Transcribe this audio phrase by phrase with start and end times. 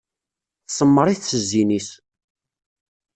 [0.67, 1.89] Tsemmeṛ-it s zzin-is.